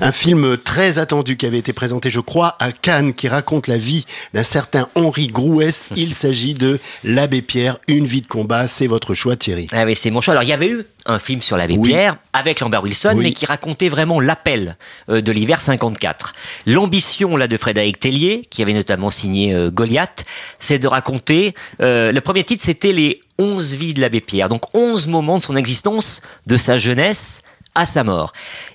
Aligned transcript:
Un 0.00 0.12
film 0.12 0.56
très 0.56 0.98
attendu 1.00 1.36
qui 1.36 1.44
avait 1.46 1.58
été 1.58 1.72
présenté, 1.72 2.10
je 2.10 2.20
crois, 2.20 2.56
à 2.60 2.70
Cannes, 2.70 3.14
qui 3.14 3.26
raconte 3.26 3.66
la 3.66 3.78
vie 3.78 4.04
d'un 4.32 4.44
certain 4.44 4.88
Henri 4.94 5.26
Grouès. 5.26 5.90
Il 5.96 6.14
s'agit 6.14 6.54
de 6.54 6.78
L'Abbé 7.02 7.42
Pierre, 7.42 7.78
une 7.88 8.06
vie 8.06 8.20
de 8.22 8.26
combat. 8.28 8.68
C'est 8.68 8.86
votre 8.86 9.14
choix, 9.14 9.34
Thierry. 9.36 9.66
Ah 9.72 9.82
oui, 9.84 9.96
c'est 9.96 10.10
mon 10.10 10.20
choix. 10.20 10.32
Alors, 10.32 10.44
il 10.44 10.48
y 10.48 10.52
avait 10.52 10.68
eu 10.68 10.84
un 11.06 11.18
film 11.18 11.40
sur 11.42 11.56
l'abbé 11.56 11.74
Oui. 11.76 11.88
Pierre 11.88 12.16
avec 12.32 12.60
Lambert 12.60 12.82
Wilson, 12.82 13.14
Oui. 13.16 13.24
mais 13.24 13.32
qui 13.32 13.46
racontait 13.46 13.88
vraiment 13.88 14.20
l'appel 14.20 14.76
euh, 15.08 15.20
de 15.20 15.32
l'hiver 15.32 15.60
54. 15.60 16.32
L'ambition 16.66 17.36
là 17.36 17.48
de 17.48 17.56
Frédéric 17.56 17.98
Tellier, 17.98 18.42
qui 18.50 18.62
avait 18.62 18.74
notamment 18.74 19.10
signé 19.10 19.52
euh, 19.52 19.70
Goliath, 19.70 20.24
c'est 20.60 20.78
de 20.78 20.86
raconter. 20.86 21.54
euh, 21.80 22.12
le 22.12 22.20
premier 22.20 22.44
titre, 22.44 22.62
c'était 22.62 22.92
les 22.92 23.20
11 23.40 23.74
vies 23.74 23.94
de 23.94 24.00
l'abbé 24.00 24.20
Pierre, 24.20 24.48
donc 24.48 24.62
11 24.74 25.06
moments 25.06 25.38
de 25.38 25.42
son 25.42 25.56
existence, 25.56 26.22
de 26.46 26.56
sa 26.56 26.76
jeunesse 26.76 27.42
à 27.78 27.86
sa 27.86 28.04
mort. 28.04 28.32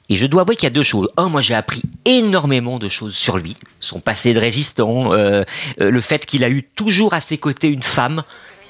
Et 0.10 0.16
je 0.16 0.26
dois 0.26 0.42
avouer 0.42 0.56
qu'il 0.56 0.66
y 0.66 0.68
a 0.68 0.74
deux 0.74 0.84
choses. 0.84 1.08
Un, 1.18 1.30
moi 1.30 1.42
j'ai 1.42 1.56
appris 1.56 1.82
énormément 2.06 2.80
de 2.80 2.88
choses 2.88 3.16
sur 3.16 3.38
lui, 3.38 3.56
son 3.80 4.00
passé 4.00 4.34
de 4.34 4.40
résistant, 4.40 5.14
euh, 5.14 5.44
euh, 5.82 5.92
le 5.92 6.02
fait 6.02 6.26
qu'il 6.26 6.44
a 6.44 6.50
eu 6.50 6.64
toujours 6.64 7.14
à 7.14 7.22
ses 7.22 7.38
côtés 7.38 7.70
une 7.70 7.84
femme, 7.84 8.24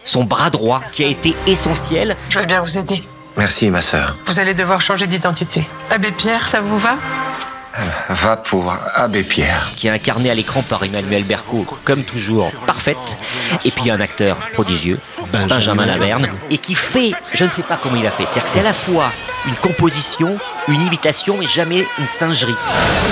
son 0.04 0.24
bras 0.24 0.50
droit, 0.50 0.82
qui 0.92 1.04
a 1.04 1.08
été 1.08 1.36
essentiel. 1.48 2.16
Je 2.30 2.40
vais 2.40 2.46
bien 2.46 2.62
vous 2.62 2.78
aider. 2.78 3.04
Merci, 3.38 3.70
ma 3.70 3.82
sœur. 3.82 4.16
Vous 4.26 4.40
allez 4.40 4.54
devoir 4.54 4.82
changer 4.82 5.08
d'identité. 5.08 5.64
Abbé 5.90 6.12
Pierre, 6.12 6.46
ça 6.46 6.62
vous 6.62 6.78
va? 6.78 6.98
Va 8.10 8.38
pour 8.38 8.76
Abbé 8.94 9.24
Pierre. 9.24 9.72
qui 9.76 9.88
est 9.88 9.90
incarné 9.90 10.30
à 10.30 10.36
l'écran 10.36 10.62
par 10.62 10.84
Emmanuel 10.84 11.24
Berco, 11.24 11.66
comme 11.84 12.04
toujours, 12.04 12.52
parfaite. 12.68 13.18
Et 13.66 13.72
puis 13.72 13.90
un 13.90 14.00
acteur 14.00 14.38
prodigieux, 14.54 15.00
Benjamin 15.32 15.48
Benjamin, 15.48 15.86
Laverne, 15.86 16.28
et 16.52 16.58
qui 16.60 16.76
fait, 16.76 17.14
je 17.34 17.46
ne 17.46 17.50
sais 17.50 17.64
pas 17.64 17.78
comment 17.82 17.96
il 17.96 18.06
a 18.06 18.12
fait, 18.12 18.26
c'est-à-dire 18.26 18.44
que 18.44 18.50
c'est 18.50 18.60
à 18.60 18.64
la 18.64 18.74
fois 18.74 19.12
une 19.48 19.56
composition, 19.56 20.38
une 20.68 20.82
imitation, 20.82 21.38
mais 21.38 21.46
jamais 21.46 21.86
une 22.00 22.06
singerie. 22.06 22.56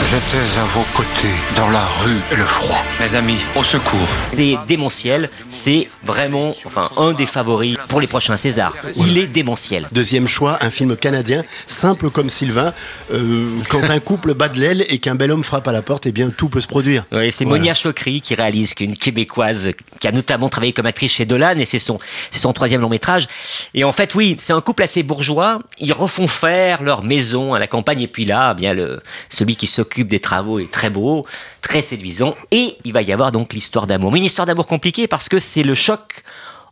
J'étais 0.10 0.60
à 0.60 0.64
vos 0.66 0.86
côtés, 0.96 1.36
dans 1.56 1.70
la 1.70 1.84
rue 2.04 2.18
et 2.32 2.36
le 2.36 2.46
froid. 2.46 2.84
Mes 3.00 3.16
amis, 3.16 3.40
au 3.56 3.64
secours. 3.64 4.08
C'est 4.22 4.56
démentiel, 4.68 5.30
c'est 5.50 5.90
vraiment, 6.04 6.54
enfin, 6.66 6.90
un 6.98 7.14
des 7.14 7.26
favoris 7.26 7.76
pour 7.90 8.00
les 8.00 8.08
prochains 8.08 8.38
Césars. 8.38 8.76
Il 8.96 9.18
est 9.18 9.28
démentiel. 9.28 9.88
Deuxième 9.92 10.28
choix, 10.28 10.58
un 10.62 10.70
film 10.70 10.96
canadien, 10.96 11.44
simple 11.68 12.10
comme 12.10 12.30
Sylvain. 12.30 12.74
Euh, 13.14 13.50
quand 13.70 13.90
un 13.90 14.00
couple 14.00 14.34
bat 14.34 14.50
de 14.50 14.60
l'aile 14.60 14.86
et 14.88 15.00
qu'un 15.00 15.16
bel 15.16 15.32
homme 15.32 15.44
frappe 15.44 15.68
à 15.68 15.72
la 15.72 15.82
porte, 15.82 16.06
eh 16.06 16.12
bien 16.12 16.30
tout 16.30 16.48
peut 16.48 16.62
se 16.62 16.68
produire. 16.68 17.04
Oui, 17.12 17.32
c'est 17.32 17.44
Voilà. 17.44 17.60
Monia 17.60 17.74
Chokri 17.74 18.22
qui 18.22 18.36
réalise, 18.36 18.74
qui 18.74 18.84
est 18.84 18.88
une 18.88 18.96
québécoise 18.96 19.72
qui 20.00 20.08
a 20.08 20.12
notamment 20.12 20.48
travaillé 20.50 20.72
comme 20.74 20.86
actrice 20.86 21.12
chez 21.14 21.26
Dolan 21.26 21.56
et 21.58 21.66
c'est 21.66 21.80
son, 21.80 22.00
c'est 22.30 22.42
son 22.42 22.54
troisième 22.54 22.82
long 22.82 22.90
métrage. 22.90 23.28
Et 23.74 23.84
en 23.84 23.92
fait, 23.92 24.16
oui, 24.16 24.36
c'est 24.38 24.54
un 24.54 24.62
couple 24.62 24.84
assez 24.84 25.04
bourgeois. 25.04 25.60
Ils 25.80 25.94
refont 25.94 26.28
faire 26.28 26.82
leur 26.82 27.04
maison 27.04 27.41
à 27.54 27.60
la 27.60 27.68
campagne 27.68 28.02
et 28.02 28.08
puis 28.08 28.26
là, 28.26 28.52
eh 28.52 28.60
bien 28.60 28.74
le, 28.74 29.02
celui 29.30 29.56
qui 29.56 29.68
s'occupe 29.68 30.08
des 30.08 30.20
travaux 30.20 30.60
est 30.60 30.72
très 30.72 30.90
beau, 30.90 31.26
très 31.62 31.82
séduisant 31.82 32.36
et 32.52 32.78
il 32.84 32.94
va 32.94 33.02
y 33.02 33.12
avoir 33.12 33.32
donc 33.32 33.54
l'histoire 33.54 33.88
d'amour. 33.88 34.12
Mais 34.12 34.20
une 34.20 34.26
histoire 34.26 34.46
d'amour 34.46 34.68
compliquée 34.68 35.08
parce 35.08 35.30
que 35.30 35.40
c'est 35.40 35.64
le 35.64 35.76
choc 35.76 36.24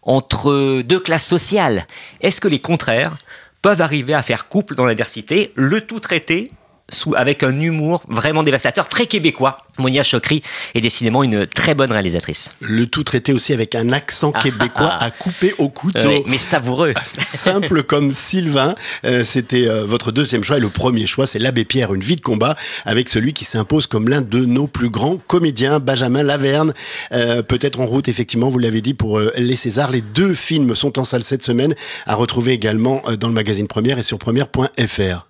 entre 0.01 0.81
deux 0.81 0.99
classes 0.99 1.25
sociales. 1.25 1.85
Est-ce 2.21 2.39
que 2.41 2.47
les 2.47 2.59
contraires 2.59 3.17
peuvent 3.61 3.81
arriver 3.81 4.13
à 4.13 4.23
faire 4.23 4.47
couple 4.47 4.75
dans 4.75 4.85
l'adversité, 4.85 5.51
le 5.55 5.81
tout 5.81 5.99
traité 5.99 6.51
sous, 6.91 7.15
avec 7.15 7.43
un 7.43 7.59
humour 7.59 8.01
vraiment 8.07 8.43
dévastateur, 8.43 8.89
très 8.89 9.07
québécois. 9.07 9.65
Monia 9.77 10.03
Chokri 10.03 10.41
est 10.75 10.81
décidément 10.81 11.23
une 11.23 11.47
très 11.47 11.73
bonne 11.73 11.91
réalisatrice. 11.91 12.53
Le 12.59 12.85
tout 12.87 13.03
traité 13.03 13.31
aussi 13.31 13.53
avec 13.53 13.75
un 13.75 13.91
accent 13.93 14.31
québécois 14.31 14.97
à 14.99 15.09
couper 15.09 15.53
au 15.57 15.69
couteau. 15.69 16.23
Mais 16.27 16.37
savoureux. 16.37 16.93
Simple 17.19 17.83
comme 17.83 18.11
Sylvain, 18.11 18.75
Euh, 19.05 19.23
c'était 19.23 19.67
euh, 19.67 19.85
votre 19.85 20.11
deuxième 20.11 20.43
choix 20.43 20.57
et 20.57 20.59
le 20.59 20.69
premier 20.69 21.07
choix, 21.07 21.25
c'est 21.25 21.39
l'abbé 21.39 21.65
Pierre, 21.65 21.93
une 21.93 22.01
vie 22.01 22.15
de 22.15 22.21
combat 22.21 22.55
avec 22.85 23.09
celui 23.09 23.33
qui 23.33 23.45
s'impose 23.45 23.87
comme 23.87 24.09
l'un 24.09 24.21
de 24.21 24.45
nos 24.45 24.67
plus 24.67 24.89
grands 24.89 25.17
comédiens, 25.17 25.79
Benjamin 25.79 26.23
Laverne. 26.23 26.73
Euh, 27.13 27.41
Peut-être 27.41 27.79
en 27.79 27.85
route, 27.85 28.07
effectivement, 28.07 28.49
vous 28.49 28.59
l'avez 28.59 28.81
dit, 28.81 28.93
pour 28.93 29.19
les 29.19 29.55
Césars. 29.55 29.91
Les 29.91 30.01
deux 30.01 30.33
films 30.33 30.75
sont 30.75 30.99
en 30.99 31.03
salle 31.03 31.23
cette 31.23 31.43
semaine, 31.43 31.73
à 32.05 32.15
retrouver 32.15 32.53
également 32.53 33.01
dans 33.19 33.27
le 33.27 33.33
magazine 33.33 33.67
Première 33.67 33.97
et 33.97 34.03
sur 34.03 34.19
première.fr. 34.19 35.28